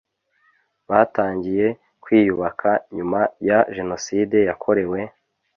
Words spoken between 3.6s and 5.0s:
Jenoside yakorewe